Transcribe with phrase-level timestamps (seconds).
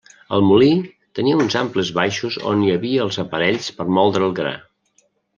[0.35, 0.69] El molí
[1.17, 4.55] tenia uns amplis baixos on hi havia els aparells per moldre el gra.